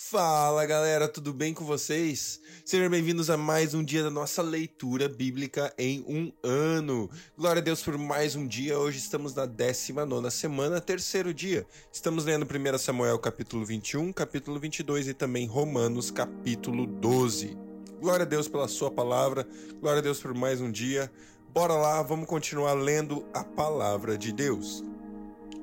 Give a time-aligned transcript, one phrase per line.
[0.00, 2.40] Fala galera, tudo bem com vocês?
[2.64, 7.10] Sejam bem-vindos a mais um dia da nossa leitura bíblica em um ano.
[7.36, 8.78] Glória a Deus por mais um dia.
[8.78, 11.66] Hoje estamos na 19 semana, terceiro dia.
[11.92, 17.58] Estamos lendo 1 Samuel capítulo 21, capítulo 22 e também Romanos capítulo 12.
[18.00, 19.48] Glória a Deus pela sua palavra,
[19.80, 21.10] glória a Deus por mais um dia.
[21.52, 24.84] Bora lá, vamos continuar lendo a palavra de Deus.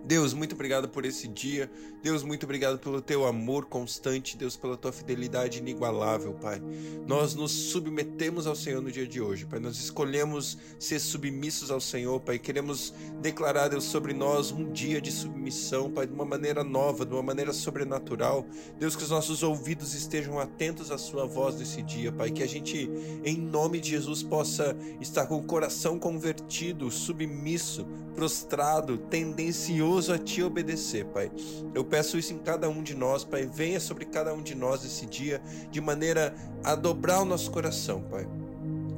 [0.05, 1.69] Deus, muito obrigado por esse dia.
[2.03, 4.37] Deus, muito obrigado pelo teu amor constante.
[4.37, 6.61] Deus, pela tua fidelidade inigualável, Pai.
[7.07, 9.59] Nós nos submetemos ao Senhor no dia de hoje, Pai.
[9.59, 12.37] Nós escolhemos ser submissos ao Senhor, Pai.
[12.37, 17.11] Queremos declarar, Deus, sobre nós um dia de submissão, Pai, de uma maneira nova, de
[17.11, 18.45] uma maneira sobrenatural.
[18.77, 22.29] Deus, que os nossos ouvidos estejam atentos à Sua voz nesse dia, Pai.
[22.29, 22.87] Que a gente,
[23.23, 30.17] em nome de Jesus, possa estar com o coração convertido, submisso, prostrado, tendencioso temeroso a
[30.17, 31.31] te obedecer, Pai.
[31.73, 33.45] Eu peço isso em cada um de nós, Pai.
[33.45, 35.41] Venha sobre cada um de nós esse dia
[35.71, 38.27] de maneira a dobrar o nosso coração, Pai.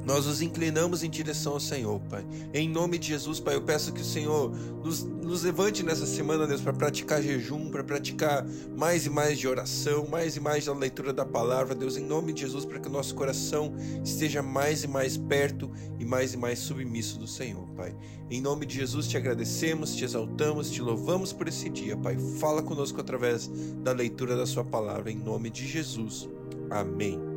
[0.08, 2.24] Nós nos inclinamos em direção ao Senhor, Pai.
[2.54, 4.50] Em nome de Jesus, Pai, eu peço que o Senhor
[4.82, 8.42] nos, nos levante nessa semana, Deus, para praticar jejum, para praticar
[8.74, 12.32] mais e mais de oração, mais e mais da leitura da palavra, Deus, em nome
[12.32, 16.38] de Jesus, para que o nosso coração esteja mais e mais perto e mais e
[16.38, 17.94] mais submisso do Senhor, Pai.
[18.30, 22.16] Em nome de Jesus, te agradecemos, te exaltamos, te louvamos por esse dia, Pai.
[22.40, 23.50] Fala conosco através
[23.84, 26.26] da leitura da Sua palavra, em nome de Jesus.
[26.70, 27.27] Amém.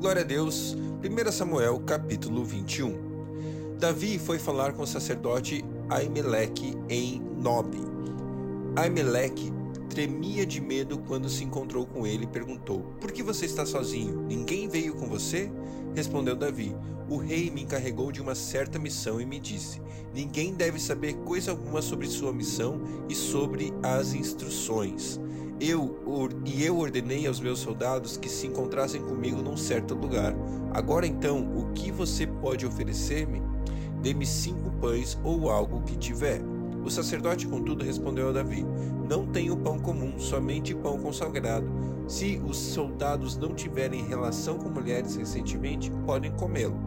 [0.00, 0.76] Glória a Deus.
[1.02, 3.76] 1 Samuel capítulo 21.
[3.80, 7.76] Davi foi falar com o sacerdote Aimeleque em Nob.
[8.76, 9.52] Aimeleque
[9.90, 14.22] tremia de medo quando se encontrou com ele e perguntou: Por que você está sozinho?
[14.22, 15.50] Ninguém veio com você?
[15.96, 16.76] Respondeu Davi:
[17.10, 19.82] O rei me encarregou de uma certa missão e me disse:
[20.14, 25.18] Ninguém deve saber coisa alguma sobre sua missão e sobre as instruções.
[25.60, 25.98] Eu
[26.44, 30.34] e eu ordenei aos meus soldados que se encontrassem comigo num certo lugar.
[30.72, 33.42] Agora então, o que você pode oferecer-me?
[34.00, 36.40] Dê-me cinco pães ou algo que tiver.
[36.84, 38.64] O sacerdote, contudo, respondeu a Davi:
[39.08, 41.66] Não tenho pão comum, somente pão consagrado.
[42.06, 46.78] Se os soldados não tiverem relação com mulheres recentemente, podem comê-lo.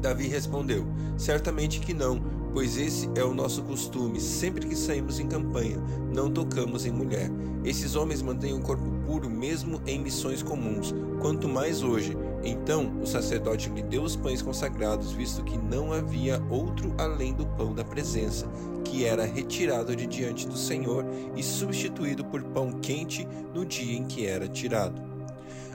[0.00, 0.86] Davi respondeu:
[1.18, 5.78] Certamente que não pois esse é o nosso costume, sempre que saímos em campanha,
[6.12, 7.30] não tocamos em mulher.
[7.64, 12.16] Esses homens mantêm o corpo puro mesmo em missões comuns, quanto mais hoje.
[12.42, 17.46] Então o sacerdote lhe deu os pães consagrados, visto que não havia outro além do
[17.46, 18.48] pão da presença,
[18.84, 21.04] que era retirado de diante do Senhor
[21.36, 25.00] e substituído por pão quente no dia em que era tirado.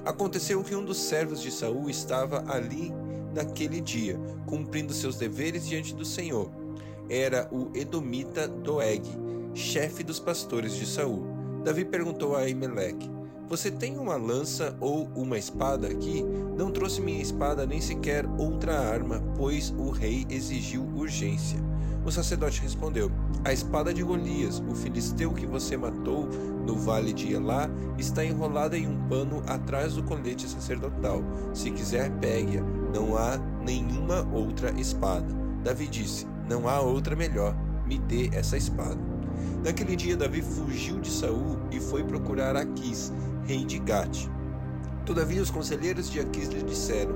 [0.03, 2.91] Aconteceu que um dos servos de Saul estava ali
[3.33, 6.49] naquele dia, cumprindo seus deveres diante do Senhor
[7.09, 9.03] era o Edomita Doeg,
[9.53, 11.25] chefe dos pastores de Saul.
[11.63, 13.09] Davi perguntou a Emelec:
[13.47, 16.23] Você tem uma lança ou uma espada aqui?
[16.57, 21.59] Não trouxe minha espada nem sequer outra arma, pois o rei exigiu urgência.
[22.05, 23.11] O sacerdote respondeu:
[23.43, 26.27] A espada de Golias, o filisteu que você matou
[26.65, 27.67] no vale de Elá,
[27.97, 31.23] está enrolada em um pano atrás do colete sacerdotal.
[31.53, 32.61] Se quiser, pegue-a.
[32.93, 35.25] Não há nenhuma outra espada.
[35.63, 37.55] Davi disse: não há outra melhor.
[37.85, 38.99] Me dê essa espada.
[39.63, 43.11] Naquele dia Davi fugiu de Saul e foi procurar Aquis,
[43.45, 44.27] rei de Gate.
[45.05, 47.15] Todavia os conselheiros de Aquis lhe disseram: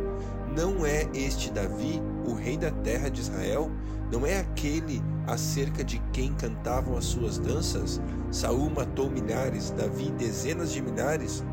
[0.55, 3.71] Não é este Davi, o rei da terra de Israel?
[4.11, 8.01] Não é aquele acerca de quem cantavam as suas danças?
[8.31, 11.43] Saul matou milhares, Davi dezenas de milhares.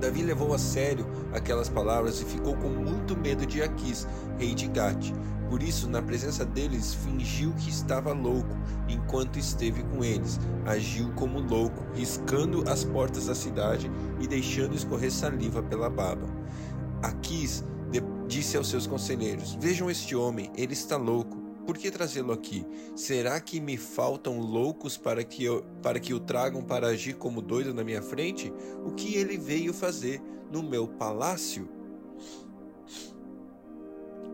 [0.00, 4.06] Davi levou a sério aquelas palavras e ficou com muito medo de Aquis,
[4.38, 5.12] rei de Gate.
[5.54, 8.50] Por isso, na presença deles, fingiu que estava louco
[8.88, 10.40] enquanto esteve com eles.
[10.66, 13.88] Agiu como louco, riscando as portas da cidade
[14.20, 16.26] e deixando escorrer saliva pela baba.
[17.00, 17.62] Aquis
[18.26, 21.36] disse aos seus conselheiros: Vejam este homem, ele está louco.
[21.64, 22.66] Por que trazê-lo aqui?
[22.96, 27.40] Será que me faltam loucos para que, eu, para que o tragam para agir como
[27.40, 28.52] doido na minha frente?
[28.84, 30.20] O que ele veio fazer
[30.50, 31.68] no meu palácio?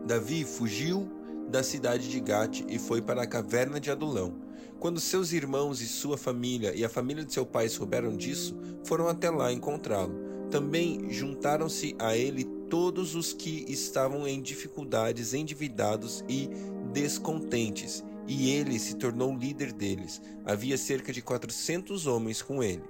[0.05, 1.09] Davi fugiu
[1.49, 4.33] da cidade de Gate e foi para a caverna de Adulão.
[4.79, 9.07] Quando seus irmãos e sua família e a família de seu pai souberam disso, foram
[9.07, 10.15] até lá encontrá-lo.
[10.49, 16.49] Também juntaram-se a ele todos os que estavam em dificuldades, endividados e
[16.91, 20.21] descontentes, e ele se tornou líder deles.
[20.45, 22.83] Havia cerca de quatrocentos homens com ele.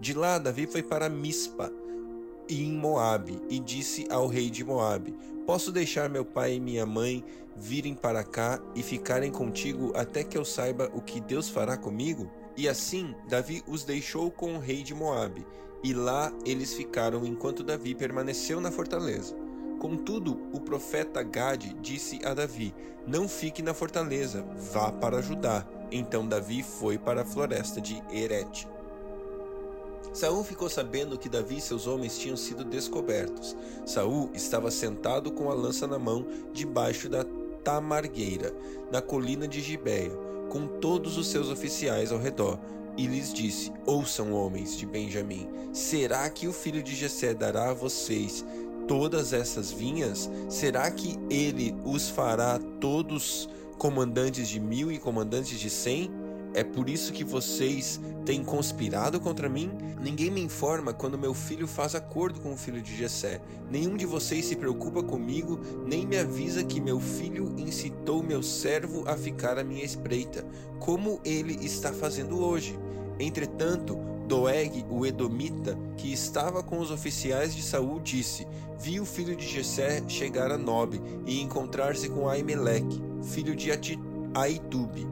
[0.00, 1.72] De lá, Davi foi para Mispa,
[2.48, 5.14] em Moabe, e disse ao rei de Moabe:
[5.48, 7.24] Posso deixar meu pai e minha mãe
[7.56, 12.30] virem para cá e ficarem contigo até que eu saiba o que Deus fará comigo?
[12.54, 15.46] E assim Davi os deixou com o rei de Moabe,
[15.82, 19.34] e lá eles ficaram enquanto Davi permaneceu na fortaleza.
[19.78, 22.74] Contudo, o profeta Gade disse a Davi:
[23.06, 25.66] Não fique na fortaleza, vá para Judá.
[25.90, 28.68] Então Davi foi para a floresta de Herete.
[30.12, 33.56] Saul ficou sabendo que Davi e seus homens tinham sido descobertos.
[33.86, 37.24] Saul estava sentado com a lança na mão, debaixo da
[37.62, 38.54] tamargueira,
[38.90, 40.12] na colina de Gibeia,
[40.48, 42.58] com todos os seus oficiais ao redor,
[42.96, 47.74] e lhes disse: Ouçam, homens de Benjamim, será que o filho de Jessé dará a
[47.74, 48.44] vocês
[48.88, 50.28] todas essas vinhas?
[50.48, 56.10] Será que ele os fará todos comandantes de mil e comandantes de cem?
[56.58, 59.70] É por isso que vocês têm conspirado contra mim?
[60.02, 63.40] Ninguém me informa quando meu filho faz acordo com o filho de Jessé.
[63.70, 69.08] Nenhum de vocês se preocupa comigo, nem me avisa que meu filho incitou meu servo
[69.08, 70.44] a ficar à minha espreita,
[70.80, 72.76] como ele está fazendo hoje.
[73.20, 73.96] Entretanto,
[74.26, 78.48] Doeg, o Edomita, que estava com os oficiais de Saul, disse:
[78.80, 83.70] Vi o filho de Jessé chegar a Nob e encontrar-se com Aimeleque, filho de
[84.34, 85.06] Aitube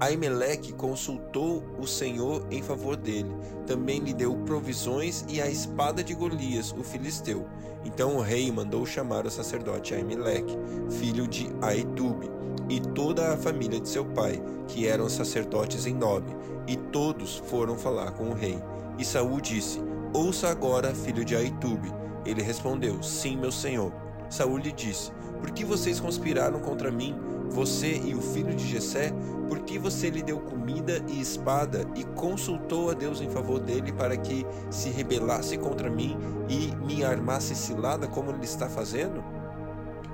[0.00, 3.34] Aimeleque consultou o Senhor em favor dele.
[3.66, 7.46] Também lhe deu provisões e a espada de Golias, o filisteu.
[7.84, 10.56] Então o rei mandou chamar o sacerdote Aimeleque,
[10.90, 12.30] filho de Aitube,
[12.68, 16.24] e toda a família de seu pai, que eram sacerdotes em Nob,
[16.66, 18.58] e todos foram falar com o rei.
[18.98, 19.80] E Saul disse:
[20.12, 21.92] Ouça agora, filho de Aitube.
[22.24, 23.92] Ele respondeu: Sim, meu senhor.
[24.30, 25.10] Saul lhe disse:
[25.40, 27.16] Por que vocês conspiraram contra mim?
[27.50, 29.12] Você e o filho de Jessé,
[29.48, 34.16] porque você lhe deu comida e espada e consultou a Deus em favor dele para
[34.16, 36.16] que se rebelasse contra mim
[36.48, 39.22] e me armasse cilada como ele está fazendo?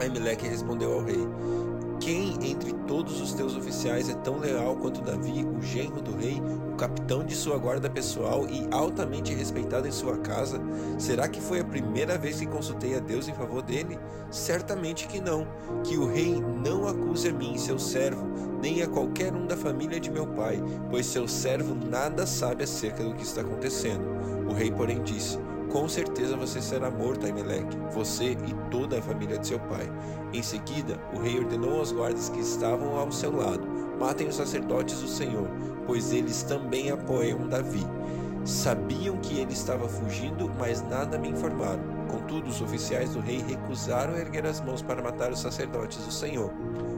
[0.00, 1.26] Aimeleque respondeu ao rei:
[3.04, 6.40] todos os teus oficiais é tão leal quanto Davi, o genro do rei,
[6.72, 10.58] o capitão de sua guarda pessoal e altamente respeitado em sua casa?
[10.98, 13.98] Será que foi a primeira vez que consultei a Deus em favor dele?
[14.30, 15.46] Certamente que não.
[15.84, 18.26] Que o rei não acuse a mim, seu servo,
[18.62, 23.04] nem a qualquer um da família de meu pai, pois seu servo nada sabe acerca
[23.04, 24.04] do que está acontecendo.
[24.48, 25.38] O rei, porém, disse:
[25.70, 29.90] com certeza você será morto, Aimeleque, você e toda a família de seu pai.
[30.32, 33.66] Em seguida, o rei ordenou aos guardas que estavam ao seu lado:
[33.98, 35.48] matem os sacerdotes do Senhor,
[35.86, 37.84] pois eles também apoiam Davi.
[38.44, 41.82] Sabiam que ele estava fugindo, mas nada me informaram.
[42.08, 46.52] Contudo, os oficiais do rei recusaram erguer as mãos para matar os sacerdotes do Senhor.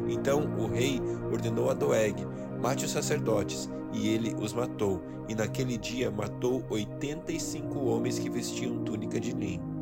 [0.08, 1.00] Então o rei
[1.32, 2.26] ordenou a Doeg:
[2.60, 5.02] mate os sacerdotes, e ele os matou.
[5.28, 9.74] E naquele dia matou oitenta e cinco homens que vestiam túnica de linho.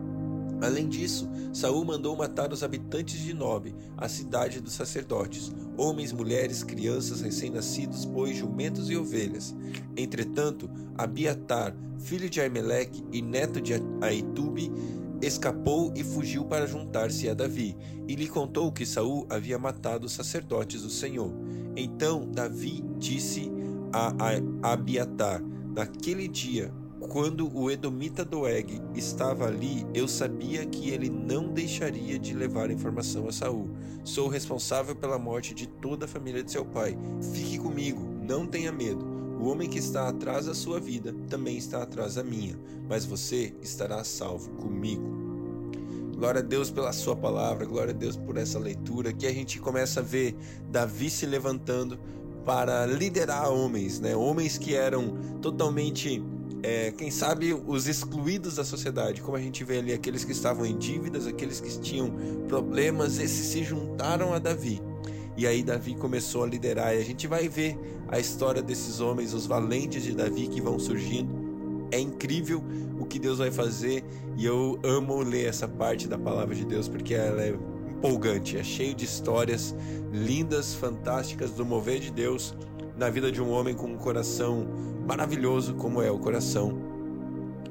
[0.62, 6.62] Além disso, Saul mandou matar os habitantes de Nob, a cidade dos sacerdotes, homens, mulheres,
[6.62, 9.54] crianças, recém-nascidos, bois, jumentos e ovelhas.
[9.96, 14.72] Entretanto, Abiatar, filho de Aimeleque e neto de Aitube,
[15.26, 17.76] escapou e fugiu para juntar-se a Davi,
[18.06, 21.32] e lhe contou que Saul havia matado os sacerdotes do Senhor.
[21.76, 23.50] Então Davi disse
[23.92, 24.12] a
[24.72, 25.42] Abiatar:
[25.74, 26.72] Naquele dia,
[27.08, 33.28] quando o Edomita Doeg estava ali, eu sabia que ele não deixaria de levar informação
[33.28, 33.70] a Saul.
[34.04, 36.96] Sou responsável pela morte de toda a família de seu pai.
[37.32, 39.13] Fique comigo, não tenha medo.
[39.44, 42.58] O homem que está atrás da sua vida também está atrás da minha,
[42.88, 45.04] mas você estará salvo comigo.
[46.16, 49.60] Glória a Deus pela sua palavra, glória a Deus por essa leitura que a gente
[49.60, 50.34] começa a ver
[50.70, 51.98] Davi se levantando
[52.46, 54.16] para liderar homens, né?
[54.16, 56.24] Homens que eram totalmente
[56.62, 60.64] é, quem sabe os excluídos da sociedade, como a gente vê ali, aqueles que estavam
[60.64, 62.10] em dívidas, aqueles que tinham
[62.48, 64.80] problemas, esses se juntaram a Davi.
[65.36, 66.94] E aí Davi começou a liderar.
[66.94, 70.78] E a gente vai ver a história desses homens, os valentes de Davi que vão
[70.78, 71.44] surgindo.
[71.90, 72.62] É incrível
[72.98, 74.04] o que Deus vai fazer
[74.36, 77.54] e eu amo ler essa parte da palavra de Deus porque ela é
[77.90, 79.74] empolgante, é cheio de histórias
[80.12, 82.54] lindas, fantásticas do mover de Deus
[82.96, 84.66] na vida de um homem com um coração
[85.06, 86.78] maravilhoso como é o coração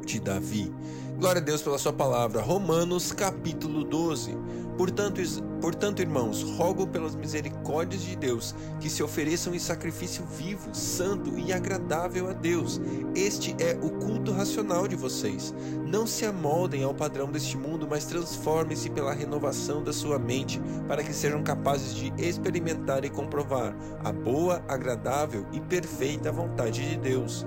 [0.06, 0.72] de Davi.
[1.20, 2.42] Glória a Deus pela sua palavra.
[2.42, 4.36] Romanos capítulo 12.
[4.78, 5.22] Portanto,
[5.62, 11.54] portanto, irmãos, rogo pelas misericórdias de Deus que se ofereçam em sacrifício vivo, santo e
[11.54, 12.82] agradável a Deus.
[13.16, 15.54] Este é o culto racional de vocês.
[15.86, 21.04] Não se amoldem ao padrão deste mundo, mas transformem-se pela renovação da sua mente, para
[21.04, 27.46] que sejam capazes de experimentar e comprovar a boa, agradável e perfeita vontade de Deus.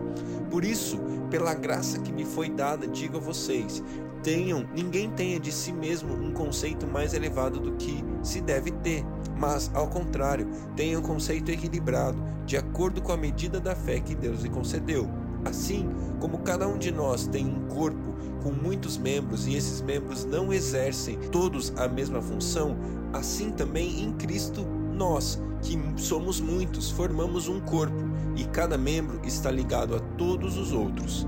[0.49, 3.83] Por isso, pela graça que me foi dada, digo a vocês vocês.
[4.23, 9.05] Tenham, ninguém tenha de si mesmo um conceito mais elevado do que se deve ter,
[9.39, 14.15] mas ao contrário, tenha um conceito equilibrado, de acordo com a medida da fé que
[14.15, 15.09] Deus lhe concedeu.
[15.45, 20.25] Assim como cada um de nós tem um corpo com muitos membros e esses membros
[20.25, 22.77] não exercem todos a mesma função,
[23.13, 29.53] assim também em Cristo nós, que somos muitos, formamos um corpo e cada membro está
[29.53, 31.27] ligado a todos os outros.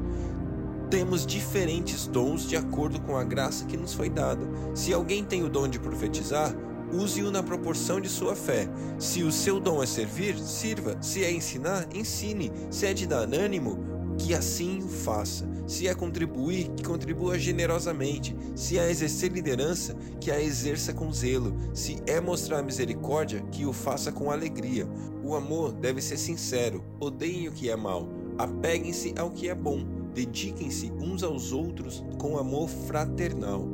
[0.90, 4.49] Temos diferentes dons de acordo com a graça que nos foi dada.
[4.75, 6.54] Se alguém tem o dom de profetizar,
[6.90, 8.66] use-o na proporção de sua fé.
[8.99, 10.97] Se o seu dom é servir, sirva.
[11.02, 12.50] Se é ensinar, ensine.
[12.71, 13.78] Se é de dar ânimo,
[14.16, 15.47] que assim o faça.
[15.66, 18.35] Se é contribuir, que contribua generosamente.
[18.57, 21.54] Se é exercer liderança, que a exerça com zelo.
[21.75, 24.88] Se é mostrar misericórdia, que o faça com alegria.
[25.23, 26.83] O amor deve ser sincero.
[26.99, 28.09] Odeiem o que é mal.
[28.38, 29.97] Apeguem-se ao que é bom.
[30.14, 33.68] Dediquem-se uns aos outros com amor fraternal.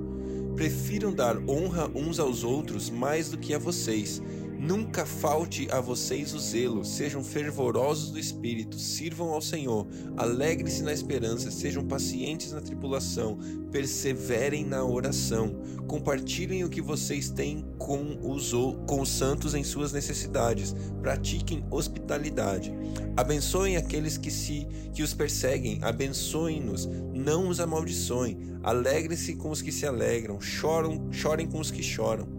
[0.55, 4.23] Prefiram dar honra uns aos outros mais do que a vocês
[4.67, 10.91] Nunca falte a vocês o zelo, sejam fervorosos do espírito, sirvam ao Senhor, alegre-se na
[10.91, 13.39] esperança, sejam pacientes na tribulação,
[13.71, 15.55] perseverem na oração,
[15.87, 18.53] compartilhem o que vocês têm com os,
[18.87, 22.73] com os santos em suas necessidades, pratiquem hospitalidade,
[23.19, 29.71] abençoem aqueles que se que os perseguem, abençoem-nos, não os amaldiçoem, alegrem-se com os que
[29.71, 32.34] se alegram, choram, chorem com os que choram.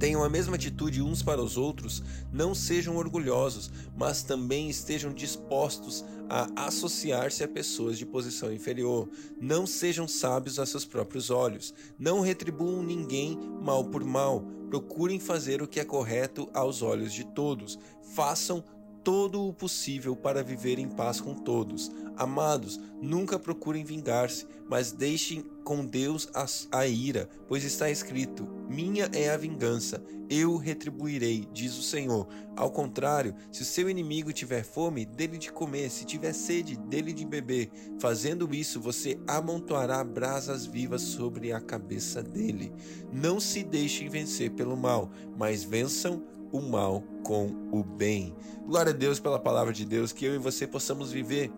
[0.00, 2.02] Tenham a mesma atitude uns para os outros,
[2.32, 9.10] não sejam orgulhosos, mas também estejam dispostos a associar-se a pessoas de posição inferior.
[9.38, 11.74] Não sejam sábios a seus próprios olhos.
[11.98, 14.42] Não retribuam ninguém mal por mal.
[14.70, 17.78] Procurem fazer o que é correto aos olhos de todos.
[18.14, 18.64] Façam
[19.02, 21.90] todo o possível para viver em paz com todos.
[22.16, 26.46] Amados, nunca procurem vingar-se, mas deixem com Deus a,
[26.78, 32.28] a, ira, pois está escrito: Minha é a vingança, eu retribuirei, diz o Senhor.
[32.56, 37.12] Ao contrário, se o seu inimigo tiver fome, dele de comer, se tiver sede, dele
[37.12, 37.70] de beber.
[37.98, 42.72] Fazendo isso, você amontoará brasas vivas sobre a cabeça dele.
[43.12, 48.34] Não se deixem vencer pelo mal, mas vençam o mal com o bem.
[48.66, 51.50] Glória a Deus pela palavra de Deus, que eu e você possamos viver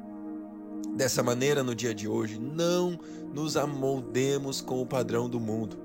[0.96, 2.38] dessa maneira no dia de hoje.
[2.38, 2.98] Não
[3.32, 5.78] nos amoldemos com o padrão do mundo.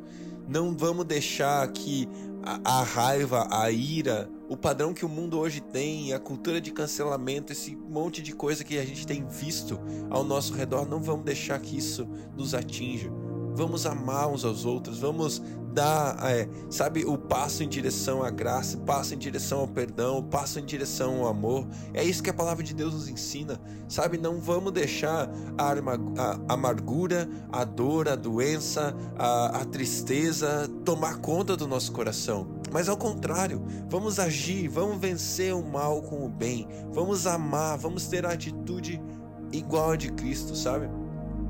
[0.47, 2.07] Não vamos deixar que
[2.43, 6.71] a, a, raiva, a ira, o padrão que o mundo hoje tem, a cultura de
[6.71, 9.77] cancelamento, esse monte de coisa que a gente tem visto
[10.09, 13.11] ao nosso redor, não vamos deixar que isso nos atinja.
[13.57, 15.41] Vamos amar uns aos outros, vamos
[15.73, 20.59] dar, é, sabe, o passo em direção à graça, passo em direção ao perdão, passo
[20.59, 21.67] em direção ao amor.
[21.91, 24.19] É isso que a palavra de Deus nos ensina, sabe?
[24.19, 31.57] Não vamos deixar a, a amargura, a dor, a doença, a, a tristeza tomar conta
[31.57, 32.47] do nosso coração.
[32.71, 38.05] Mas ao contrário, vamos agir, vamos vencer o mal com o bem, vamos amar, vamos
[38.05, 39.01] ter a atitude
[39.51, 40.87] igual a de Cristo, sabe?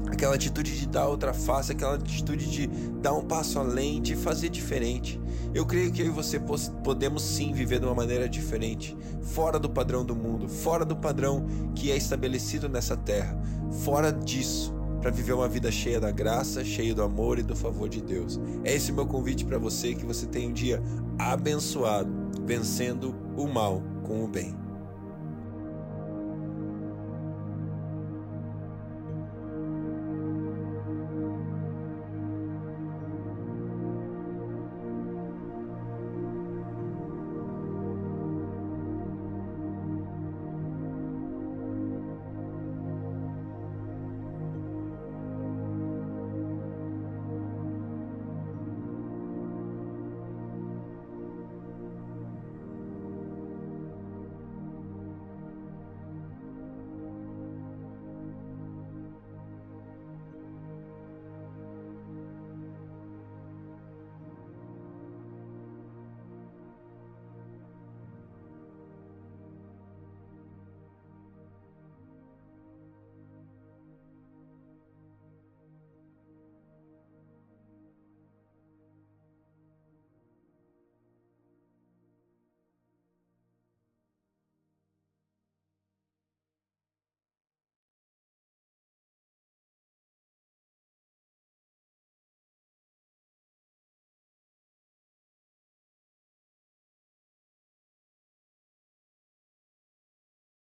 [0.05, 2.67] Aquela atitude de dar outra face, aquela atitude de
[3.01, 5.19] dar um passo além, de fazer diferente.
[5.53, 6.39] Eu creio que eu e você
[6.83, 11.45] podemos sim viver de uma maneira diferente, fora do padrão do mundo, fora do padrão
[11.73, 13.39] que é estabelecido nessa terra,
[13.83, 17.87] fora disso, para viver uma vida cheia da graça, cheia do amor e do favor
[17.87, 18.39] de Deus.
[18.63, 20.81] É esse o meu convite para você, que você tenha um dia
[21.17, 22.09] abençoado,
[22.45, 24.66] vencendo o mal com o bem.